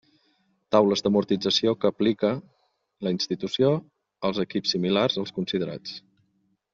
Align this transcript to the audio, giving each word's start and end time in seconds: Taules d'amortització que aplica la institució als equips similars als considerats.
Taules 0.75 1.03
d'amortització 1.07 1.73
que 1.83 1.91
aplica 1.93 2.31
la 3.07 3.13
institució 3.19 3.69
als 4.31 4.41
equips 4.49 4.75
similars 4.77 5.19
als 5.25 5.35
considerats. 5.41 5.95